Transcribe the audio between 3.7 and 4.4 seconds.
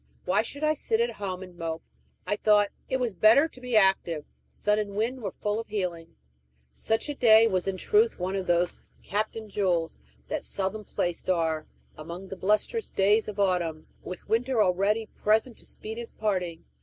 active: